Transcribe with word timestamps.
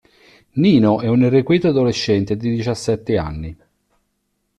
Nino 0.53 0.99
è 0.99 1.05
un 1.05 1.21
irrequieto 1.21 1.67
adolescente 1.67 2.35
di 2.35 2.49
diciassette 2.49 3.17
anni. 3.19 3.55